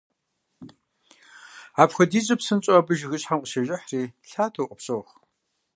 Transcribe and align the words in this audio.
Апхуэдизу 1.81 2.39
псынщӏэу 2.39 2.79
абы 2.79 2.93
жыгыщхьэм 2.99 3.39
къыщежыхьри, 3.41 4.03
лъатэу 4.29 4.69
къыпщохъу. 4.69 5.19